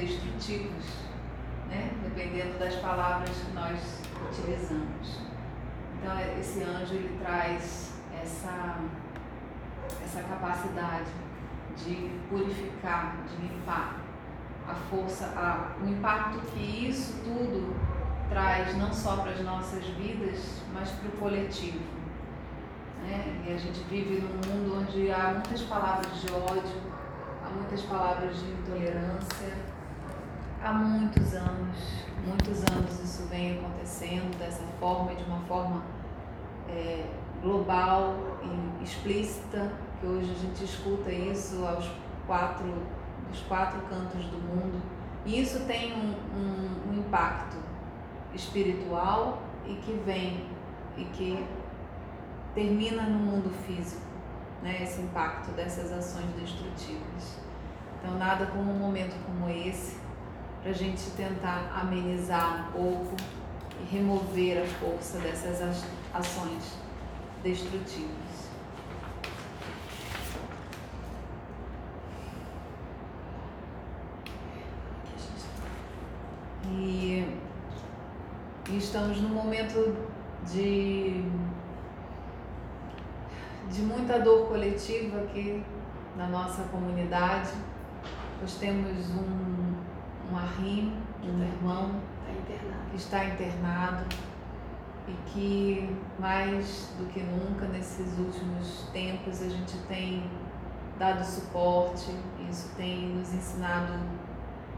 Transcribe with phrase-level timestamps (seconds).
[0.00, 0.84] destrutivos,
[1.68, 1.90] né?
[2.02, 5.20] dependendo das palavras que nós utilizamos.
[5.98, 7.92] Então esse anjo ele traz
[8.22, 8.80] essa,
[10.02, 11.10] essa capacidade
[11.76, 14.00] de purificar, de limpar
[14.68, 17.74] a força, a, o impacto que isso tudo
[18.28, 21.80] traz não só para as nossas vidas, mas para o coletivo.
[23.02, 23.44] Né?
[23.46, 26.80] E a gente vive num mundo onde há muitas palavras de ódio,
[27.44, 29.69] há muitas palavras de intolerância.
[30.62, 35.82] Há muitos anos, muitos anos isso vem acontecendo dessa forma, de uma forma
[36.68, 37.06] é,
[37.40, 41.90] global e explícita, que hoje a gente escuta isso aos
[42.26, 42.66] quatro,
[43.30, 44.82] dos quatro cantos do mundo.
[45.24, 47.56] E isso tem um, um, um impacto
[48.34, 50.46] espiritual e que vem
[50.94, 51.42] e que
[52.54, 54.02] termina no mundo físico,
[54.62, 57.38] né, esse impacto dessas ações destrutivas.
[57.98, 59.99] Então, nada como um momento como esse
[60.62, 63.16] para a gente tentar amenizar um pouco
[63.80, 66.76] e remover a força dessas ações
[67.42, 68.50] destrutivas.
[76.72, 77.26] E,
[78.68, 79.96] estamos num momento
[80.46, 81.24] de,
[83.70, 85.64] de muita dor coletiva aqui
[86.16, 87.50] na nossa comunidade.
[88.40, 89.69] Nós temos um,
[90.30, 90.92] um arrim,
[91.22, 92.00] um irmão
[92.90, 94.04] que está internado
[95.08, 100.22] e que mais do que nunca nesses últimos tempos a gente tem
[100.98, 102.14] dado suporte,
[102.48, 103.92] isso tem nos ensinado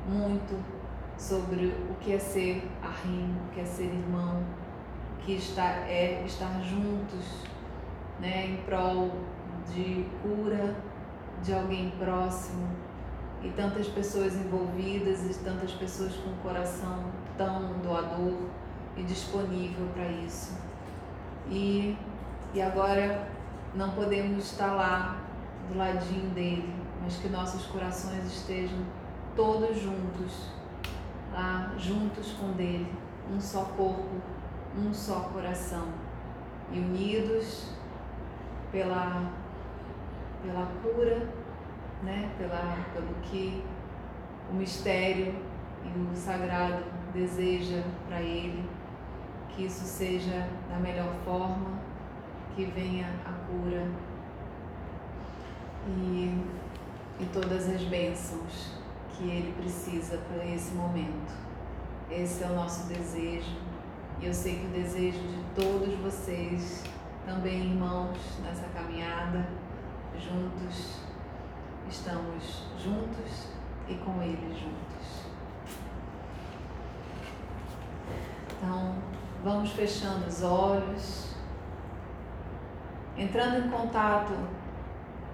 [0.06, 0.62] muito
[1.18, 4.42] sobre o que é ser arrim, o que é ser irmão,
[5.14, 7.44] o que está, é estar juntos
[8.20, 9.10] né, em prol
[9.74, 10.76] de cura
[11.42, 12.68] de alguém próximo
[13.42, 17.04] e tantas pessoas envolvidas e tantas pessoas com o coração
[17.36, 18.34] tão doador
[18.96, 20.56] e disponível para isso.
[21.48, 21.96] E,
[22.54, 23.28] e agora
[23.74, 25.20] não podemos estar lá
[25.68, 26.72] do ladinho dele,
[27.02, 28.78] mas que nossos corações estejam
[29.34, 30.50] todos juntos,
[31.32, 32.92] lá juntos com dele,
[33.30, 34.20] um só corpo,
[34.76, 35.88] um só coração,
[36.70, 37.70] e unidos
[38.70, 39.30] pela,
[40.42, 41.28] pela cura,
[42.02, 42.30] né?
[42.38, 43.64] pela, pelo que
[44.50, 45.34] o mistério
[45.84, 48.68] e o sagrado deseja para ele
[49.54, 51.78] que isso seja da melhor forma,
[52.54, 53.86] que venha a cura
[55.86, 56.42] e,
[57.20, 58.78] e todas as bênçãos
[59.10, 61.32] que ele precisa para esse momento.
[62.10, 63.56] Esse é o nosso desejo
[64.20, 66.84] e eu sei que o desejo de todos vocês,
[67.26, 69.46] também irmãos, nessa caminhada,
[70.18, 71.00] juntos,
[71.88, 73.48] estamos juntos
[73.88, 75.22] e com ele juntos.
[78.50, 78.94] Então,
[79.44, 81.34] Vamos fechando os olhos,
[83.18, 84.32] entrando em contato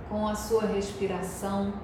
[0.09, 1.75] com a sua respiração,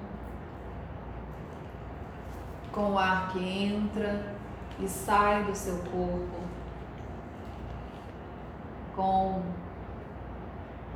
[2.71, 4.33] com o ar que entra
[4.79, 6.39] e sai do seu corpo,
[8.95, 9.43] com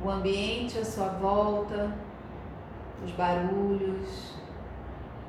[0.02, 1.94] o ambiente à sua volta,
[3.04, 4.34] os barulhos,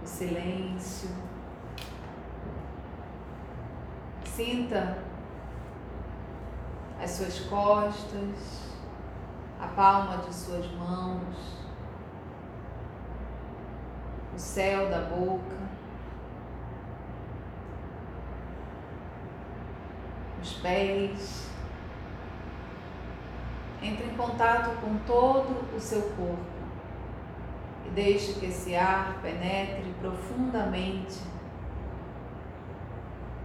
[0.04, 1.10] o silêncio.
[4.26, 4.98] Sinta
[7.02, 8.72] as suas costas,
[9.60, 11.66] a palma de suas mãos,
[14.34, 15.58] o céu da boca,
[20.42, 21.50] os pés.
[23.84, 26.51] Entre em contato com todo o seu corpo
[27.94, 31.20] deixe que esse ar penetre profundamente,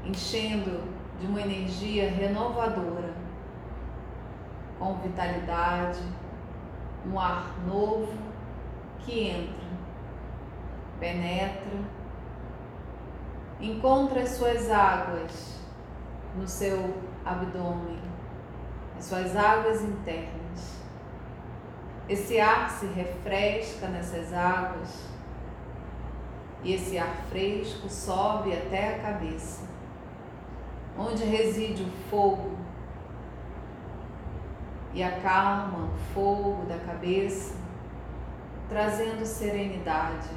[0.04, 0.82] enchendo
[1.20, 3.14] de uma energia renovadora
[4.78, 6.00] com vitalidade,
[7.06, 8.12] um ar novo
[9.00, 9.66] que entra,
[11.00, 11.78] penetra,
[13.60, 15.60] encontra as suas águas
[16.37, 16.94] no seu
[17.25, 17.99] abdômen,
[18.99, 20.45] as suas águas internas.
[22.08, 25.08] Esse ar se refresca nessas águas
[26.62, 29.64] e esse ar fresco sobe até a cabeça,
[30.97, 32.56] onde reside o fogo
[34.94, 37.56] e acalma o fogo da cabeça,
[38.69, 40.31] trazendo serenidade,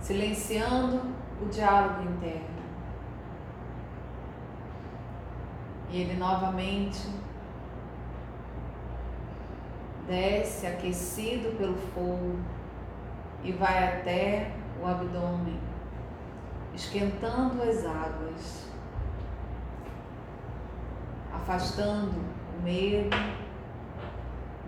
[0.00, 1.02] silenciando
[1.40, 2.62] o diálogo interno.
[5.90, 7.08] E ele novamente
[10.12, 12.38] desce aquecido pelo fogo
[13.42, 15.58] e vai até o abdômen,
[16.74, 18.70] esquentando as águas,
[21.32, 22.20] afastando
[22.58, 23.16] o medo,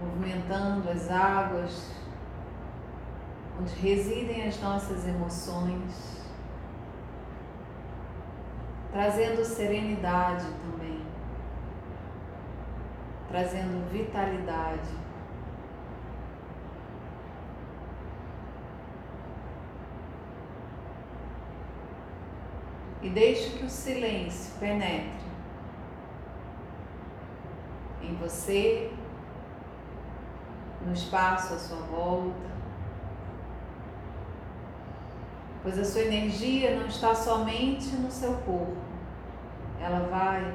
[0.01, 1.93] movimentando as águas
[3.61, 6.25] onde residem as nossas emoções,
[8.91, 11.03] trazendo serenidade também,
[13.29, 15.04] trazendo vitalidade.
[23.05, 25.23] E deixe que o silêncio penetre
[28.01, 28.91] em você,
[30.87, 32.51] no espaço à sua volta,
[35.63, 38.75] pois a sua energia não está somente no seu corpo,
[39.79, 40.55] ela vai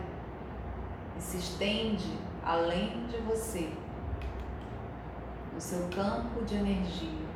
[1.19, 3.71] e se estende além de você,
[5.53, 7.28] no seu campo de energia.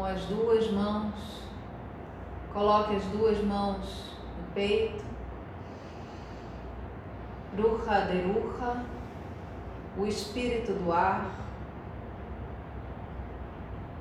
[0.00, 1.42] Com as duas mãos.
[2.54, 5.04] Coloque as duas mãos no peito.
[7.54, 8.82] Ruha Deruha,
[9.98, 11.26] o espírito do ar.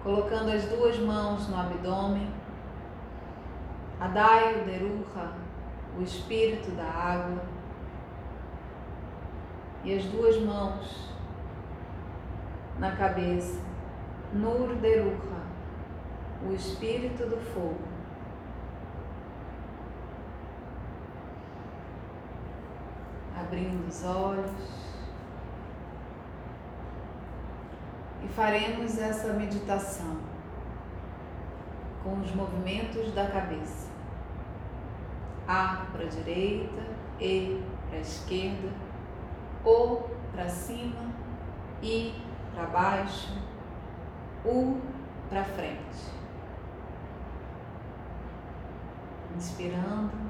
[0.01, 2.31] Colocando as duas mãos no abdômen.
[3.99, 5.33] Adaio Deruha,
[5.97, 7.43] o espírito da água.
[9.83, 11.09] E as duas mãos
[12.77, 13.59] na cabeça.
[14.31, 15.48] Nur Deruha,
[16.47, 17.79] o espírito do fogo.
[23.39, 24.89] Abrindo os olhos.
[28.23, 30.17] E faremos essa meditação
[32.03, 33.89] com os movimentos da cabeça.
[35.47, 38.69] A para a direita, E para a esquerda,
[39.65, 41.11] O para cima,
[41.81, 42.13] I
[42.53, 43.33] para baixo,
[44.45, 44.79] U
[45.29, 46.18] para frente.
[49.39, 50.28] Inspirando.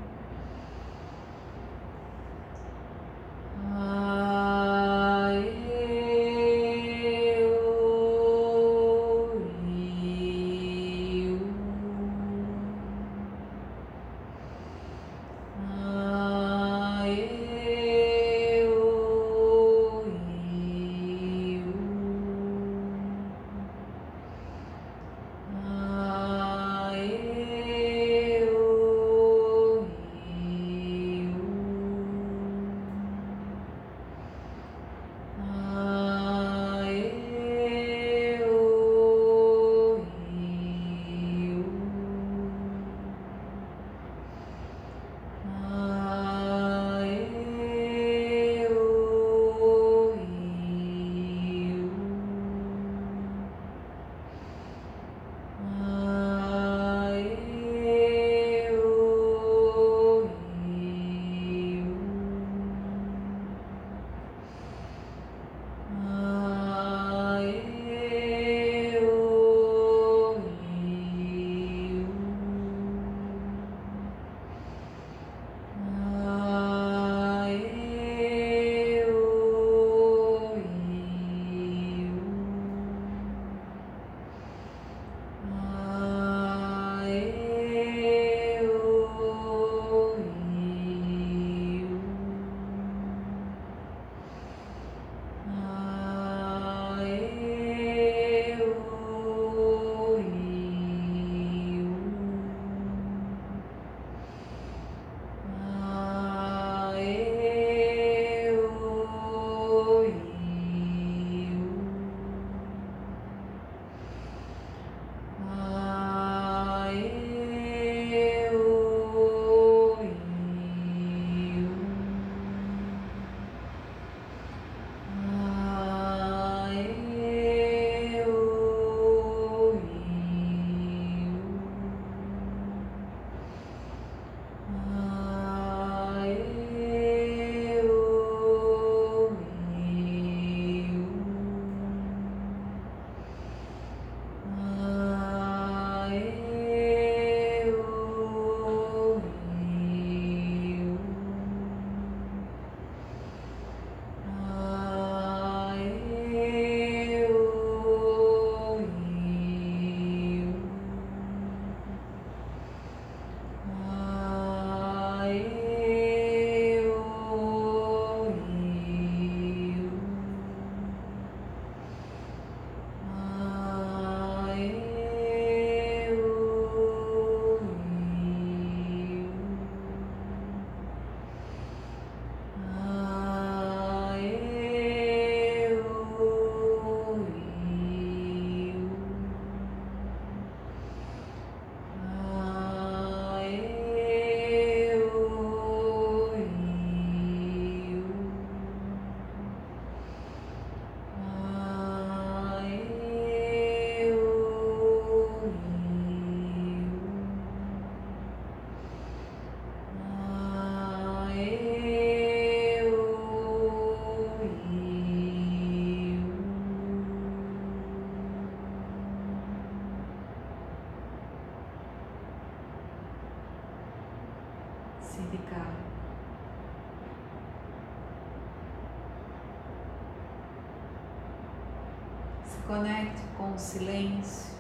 [232.69, 234.54] conecte com o silêncio.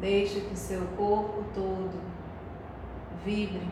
[0.00, 2.00] Deixe que seu corpo todo
[3.22, 3.68] vibre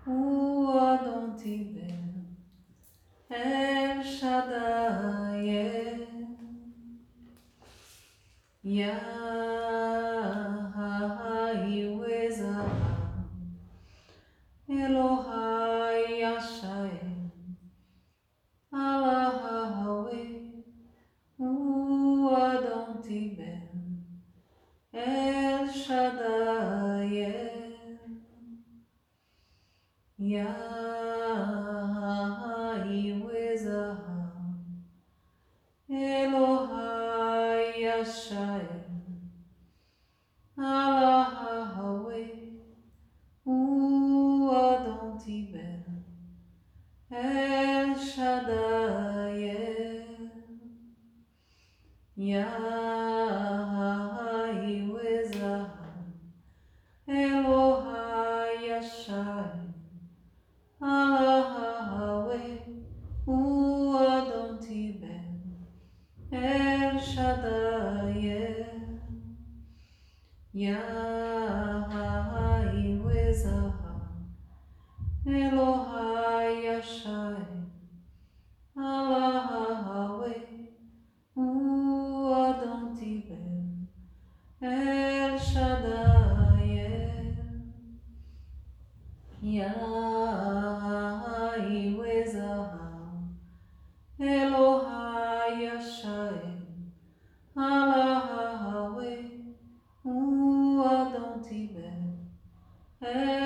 [0.07, 2.37] U Adonti Ben
[3.29, 4.03] El
[38.07, 38.63] Hashem,
[40.57, 42.31] Allah Yahweh,
[43.45, 44.63] Uadontiber,
[47.11, 49.43] El Shaddai,
[103.07, 103.36] Uh,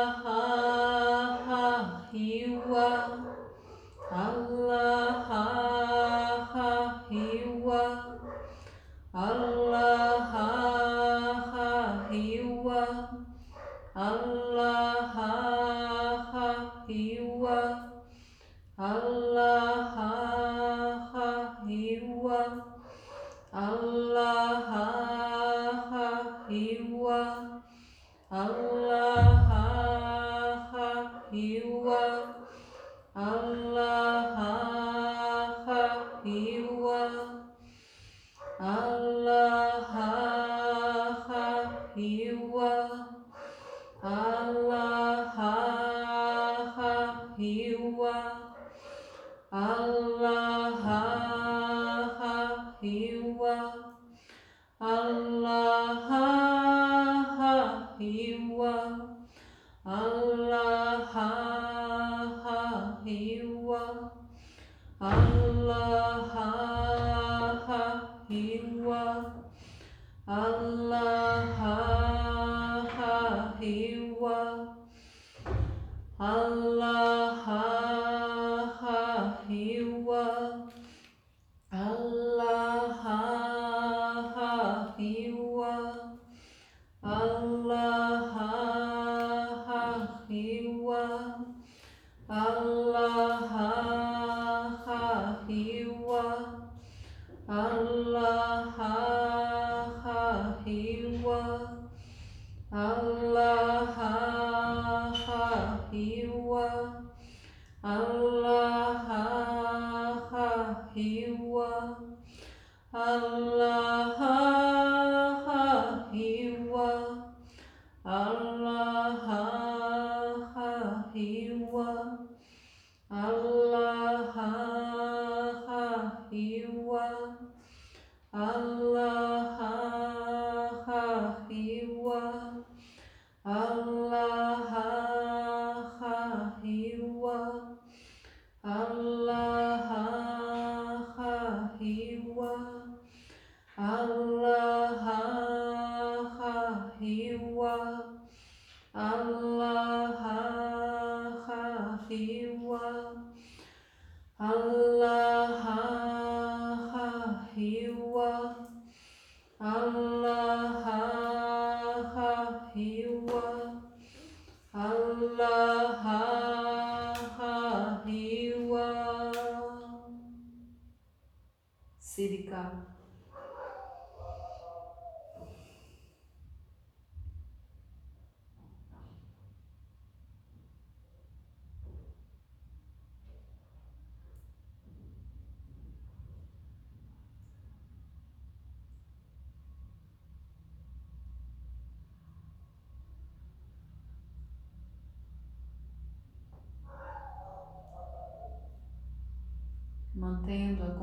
[112.93, 114.37] Allah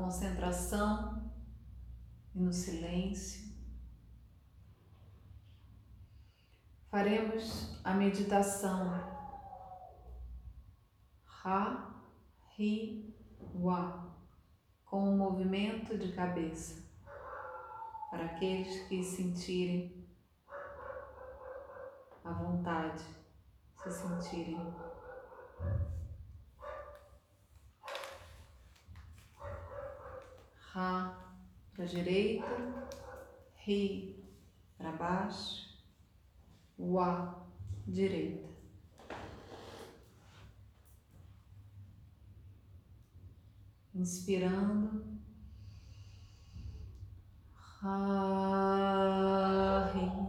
[0.05, 1.31] concentração
[2.35, 3.55] e no silêncio.
[6.91, 8.87] Faremos a meditação
[11.25, 11.91] Ra,
[12.55, 13.17] Ri,
[13.55, 14.13] Wa
[14.85, 16.83] com um movimento de cabeça
[18.11, 20.07] para aqueles que sentirem
[22.23, 23.03] a vontade,
[23.81, 24.55] se sentirem
[30.75, 31.17] Rá
[31.73, 32.45] para direita,
[33.65, 34.21] Ri
[34.77, 35.81] para baixo,
[36.77, 37.47] Wa
[37.87, 38.49] direita.
[43.93, 45.01] Inspirando,
[47.79, 48.73] Rá,
[49.93, 50.24] Ri,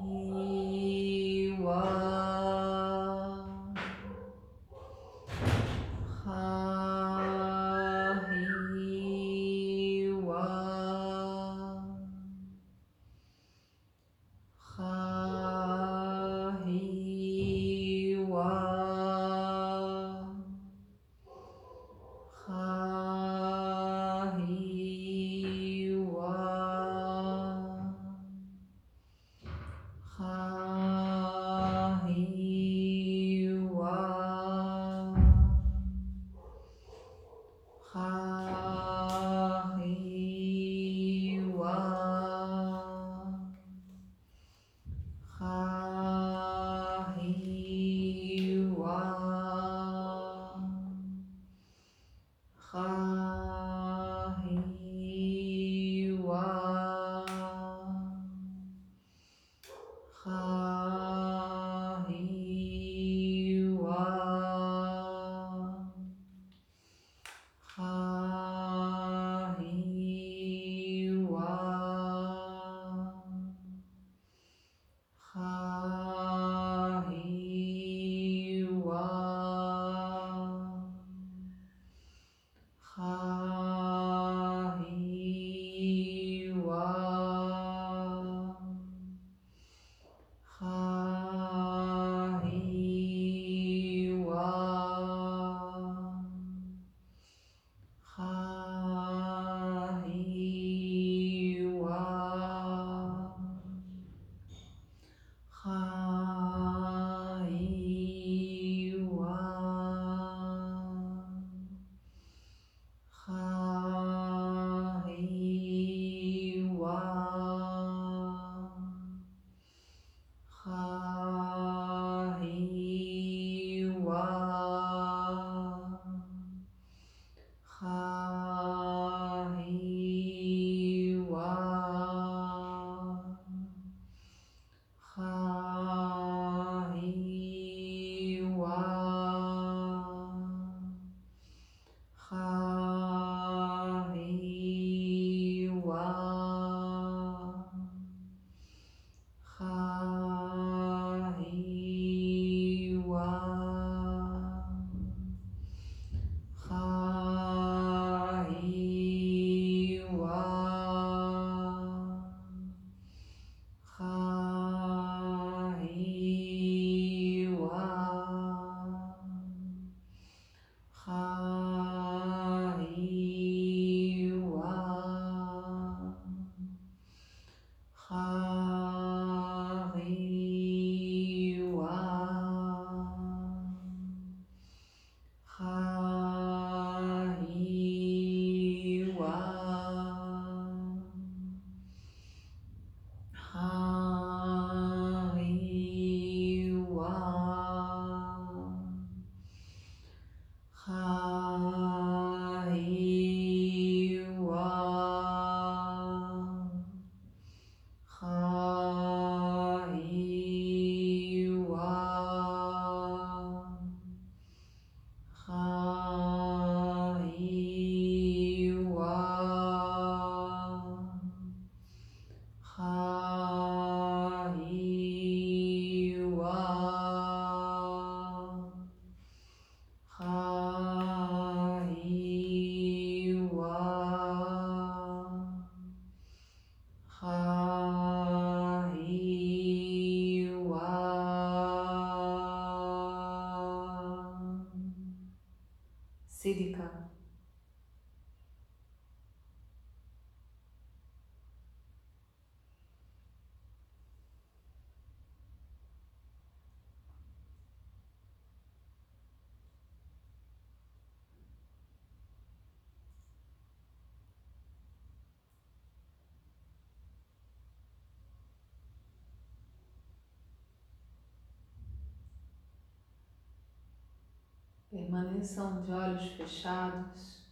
[275.07, 277.47] Permaneçam de olhos fechados,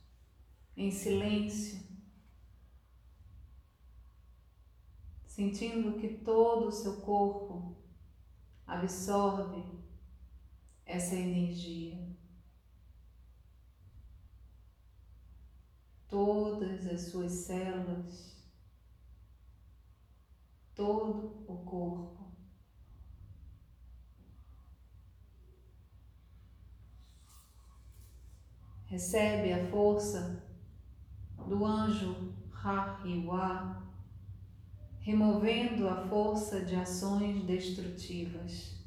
[0.76, 1.80] em silêncio,
[5.24, 7.76] sentindo que todo o seu corpo
[8.66, 9.62] absorve
[10.84, 11.96] essa energia.
[16.08, 18.44] Todas as suas células,
[20.74, 22.23] todo o corpo.
[28.94, 30.40] Recebe a força
[31.48, 33.82] do anjo Ra-Iwa,
[35.00, 38.80] removendo a força de ações destrutivas.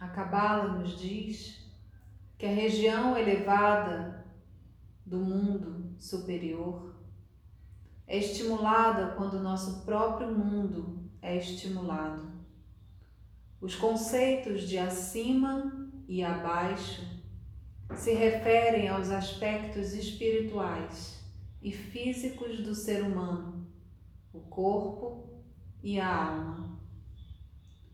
[0.00, 1.64] A Cabala nos diz
[2.36, 4.26] que a região elevada
[5.06, 6.96] do mundo superior
[8.08, 12.37] é estimulada quando o nosso próprio mundo é estimulado.
[13.60, 17.02] Os conceitos de acima e abaixo
[17.96, 21.18] se referem aos aspectos espirituais
[21.60, 23.66] e físicos do ser humano,
[24.32, 25.42] o corpo
[25.82, 26.78] e a alma.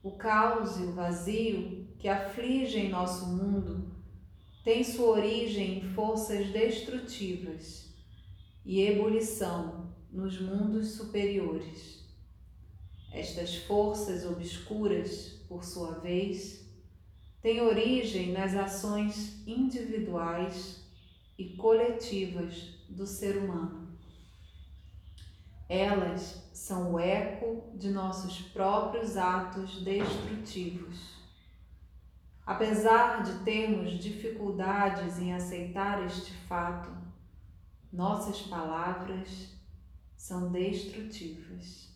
[0.03, 3.90] O caos e o vazio que afligem nosso mundo
[4.62, 7.94] têm sua origem em forças destrutivas
[8.66, 12.05] e ebulição nos mundos superiores.
[13.11, 16.69] Estas forças obscuras por sua vez,
[17.40, 20.85] tem origem nas ações individuais
[21.38, 23.97] e coletivas do ser humano.
[25.69, 31.23] Elas são o eco de nossos próprios atos destrutivos.
[32.45, 36.90] Apesar de termos dificuldades em aceitar este fato,
[37.93, 39.55] nossas palavras
[40.17, 41.95] são destrutivas.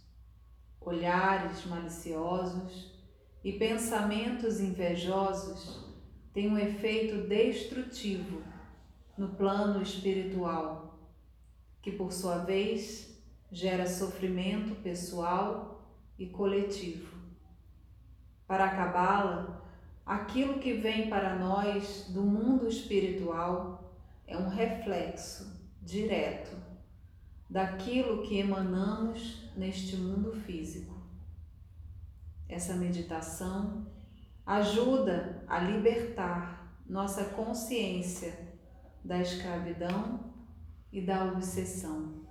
[0.80, 2.97] Olhares maliciosos
[3.42, 5.84] e pensamentos invejosos
[6.32, 8.42] têm um efeito destrutivo
[9.16, 10.98] no plano espiritual,
[11.80, 13.18] que por sua vez
[13.50, 17.16] gera sofrimento pessoal e coletivo.
[18.46, 19.62] Para acabá-la,
[20.04, 23.94] aquilo que vem para nós do mundo espiritual
[24.26, 26.56] é um reflexo direto
[27.48, 30.97] daquilo que emanamos neste mundo físico.
[32.48, 33.86] Essa meditação
[34.46, 38.56] ajuda a libertar nossa consciência
[39.04, 40.32] da escravidão
[40.90, 42.26] e da obsessão.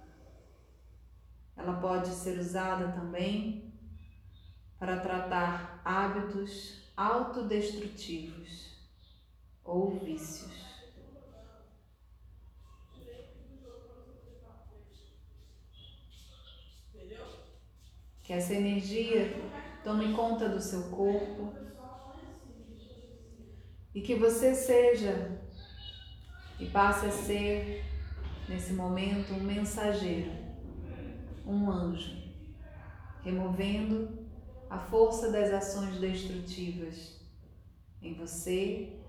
[1.55, 3.73] Ela pode ser usada também
[4.79, 8.75] para tratar hábitos autodestrutivos
[9.63, 10.65] ou vícios.
[18.23, 19.31] Que essa energia
[19.87, 21.53] Tome conta do seu corpo.
[23.95, 25.39] E que você seja
[26.59, 27.85] e passe a ser,
[28.49, 30.29] nesse momento, um mensageiro,
[31.45, 32.21] um anjo,
[33.23, 34.27] removendo
[34.69, 37.25] a força das ações destrutivas
[38.01, 38.99] em você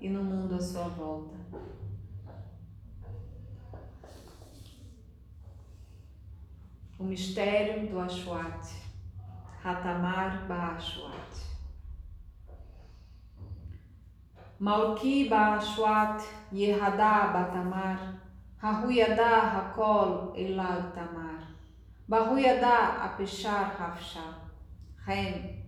[0.00, 1.36] e no mundo à sua volta.
[6.98, 8.91] O mistério do Ashwat.
[9.62, 11.32] Hatamar Baashwat.
[14.60, 16.20] Malki Baashwat
[16.52, 17.98] Yehada Batamar,
[18.60, 21.42] Hahuyada Hakol Elad Tamar,
[22.10, 24.34] Bahuyada Apeshar Hafsha,
[25.06, 25.62] Hem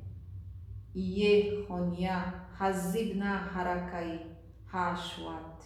[0.96, 4.18] Iye Honia Hazibna Harakai
[4.72, 5.62] Hashwat,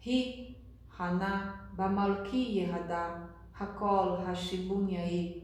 [0.00, 0.54] Hi
[0.88, 3.28] Hana Bamalki Yehada
[3.58, 5.42] Hakol Hashibunyai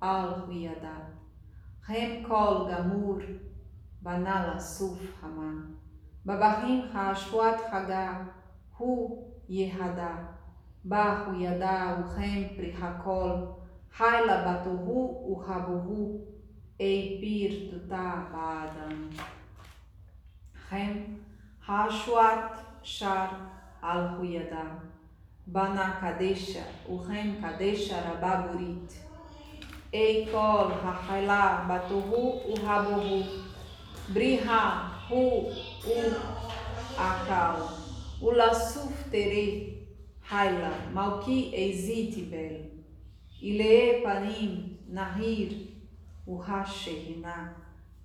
[0.00, 1.15] Al Huyada.
[1.88, 3.18] הם קול גמור,
[4.02, 5.52] בנה לסוף המה.
[6.26, 8.22] בבחים השבועת חגה,
[8.76, 10.16] הוא יהדה.
[10.84, 13.30] בה הוא ידע וכן פרי הכל,
[13.98, 16.24] הילה בתוהו וחבוהו,
[16.80, 19.08] אי פיר תותה באדם.
[20.70, 21.04] הם
[21.68, 23.26] השועת שר
[23.82, 24.64] על הוא ידע.
[25.46, 29.06] בנה קדשה וכן קדשה רבה בורית.
[29.96, 33.24] Eikol, Hahailá, Batuhu, Uhabuhu,
[34.12, 34.62] Briha
[35.08, 36.14] Hu U
[36.98, 37.68] Akal
[38.22, 39.78] Ulasuf Tere
[40.30, 42.56] Haila Malki Ezitibel
[43.42, 45.50] Ile Parim Nahir
[46.28, 47.54] Uhashehina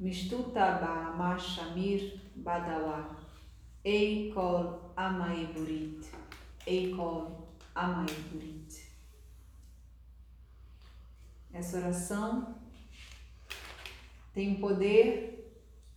[0.01, 2.01] Mistuta Ba Mashamir
[2.43, 3.03] Badawa
[3.85, 6.05] Eikol Amaiburit
[6.65, 7.27] Eikol
[7.75, 8.60] Amaiburit
[11.53, 12.55] Essa oração
[14.33, 15.31] tem o poder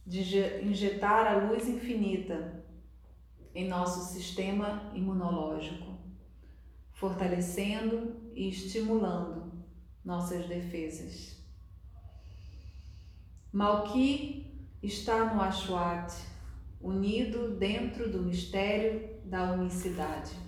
[0.06, 0.20] de
[0.62, 2.64] injetar a luz infinita
[3.54, 5.96] em nosso sistema imunológico,
[6.92, 9.52] fortalecendo e estimulando
[10.04, 11.40] nossas defesas.
[13.52, 16.12] Malki está no Ashwat,
[16.80, 20.43] unido dentro do mistério da unicidade.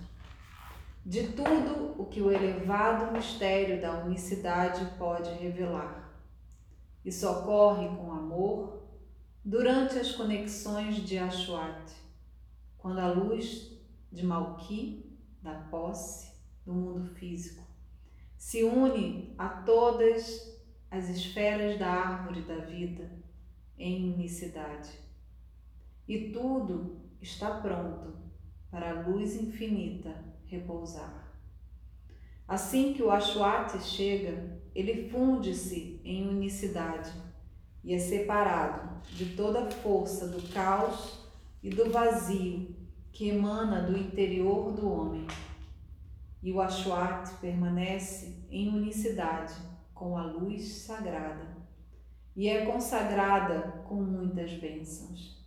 [1.07, 6.21] De tudo o que o elevado mistério da unicidade pode revelar.
[7.05, 8.83] Isso ocorre com amor
[9.41, 11.93] durante as conexões de Ashwat,
[12.77, 13.71] quando a luz
[14.11, 16.29] de Malki, da posse
[16.65, 17.63] do mundo físico,
[18.37, 23.09] se une a todas as esferas da árvore da vida
[23.77, 24.91] em unicidade.
[26.05, 28.13] E tudo está pronto
[28.69, 31.31] para a luz infinita repousar.
[32.47, 37.11] Assim que o Ashwati chega, ele funde-se em unicidade
[37.83, 41.27] e é separado de toda a força do caos
[41.61, 42.75] e do vazio
[43.11, 45.27] que emana do interior do homem.
[46.41, 49.53] E o Ashwat permanece em unicidade
[49.93, 51.57] com a luz sagrada
[52.35, 55.43] e é consagrada com muitas bênçãos.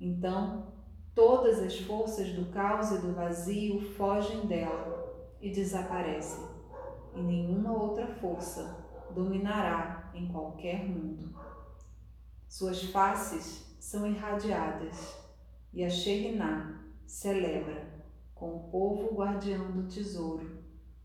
[0.00, 0.77] Então,
[1.18, 6.46] todas as forças do caos e do vazio fogem dela e desaparecem
[7.12, 11.34] e nenhuma outra força dominará em qualquer mundo.
[12.46, 15.18] Suas faces são irradiadas
[15.72, 20.62] e a Shekhinah celebra com o povo guardião do tesouro,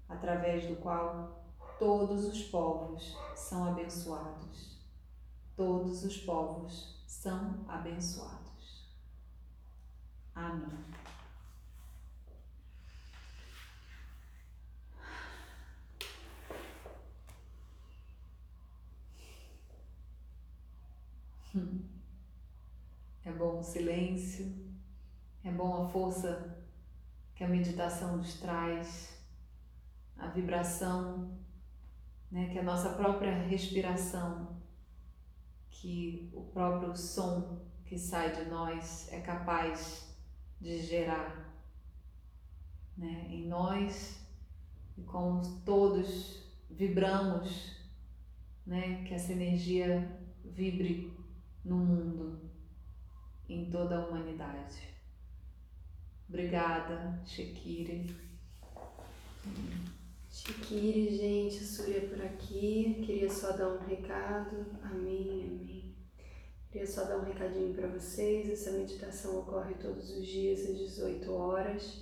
[0.08, 1.43] através do qual
[1.80, 4.80] todos os povos são abençoados.
[5.56, 8.43] Todos os povos são abençoados.
[10.36, 10.84] Amém.
[23.26, 24.54] É bom o silêncio,
[25.43, 26.58] é bom a força
[27.36, 29.24] que a meditação nos traz,
[30.17, 31.38] a vibração,
[32.32, 34.58] né, que a nossa própria respiração,
[35.69, 40.12] que o próprio som que sai de nós é capaz
[40.63, 41.54] de gerar
[42.97, 44.26] né, em nós
[44.97, 47.76] e como todos vibramos,
[48.65, 51.12] né, que essa energia vibre
[51.65, 52.49] no mundo,
[53.49, 54.88] em toda a humanidade.
[56.30, 58.15] Obrigada, Shekiri.
[60.32, 63.04] Shekiri, gente, Surya por aqui.
[63.06, 64.65] Queria só dar um recado.
[64.82, 65.73] Amém, amém.
[66.74, 68.50] Queria só dar um recadinho para vocês.
[68.50, 72.02] Essa meditação ocorre todos os dias às 18 horas.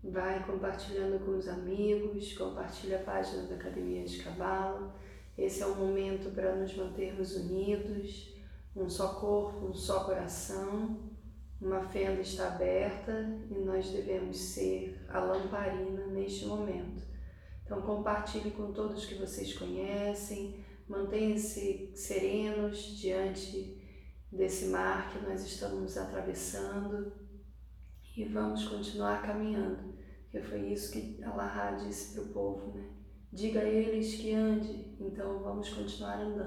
[0.00, 4.94] Vai compartilhando com os amigos, compartilha a página da Academia de Cabala.
[5.36, 8.32] Esse é um momento para nos mantermos unidos
[8.76, 10.96] um só corpo, um só coração,
[11.60, 17.02] uma fenda está aberta e nós devemos ser a lamparina neste momento.
[17.64, 23.82] Então compartilhe com todos que vocês conhecem, mantenham-se serenos diante
[24.30, 27.12] desse mar que nós estamos atravessando
[28.16, 29.94] e vamos continuar caminhando,
[30.30, 32.90] que foi isso que Allah disse para o povo, né?
[33.32, 36.42] Diga a eles que ande, então vamos continuar andando.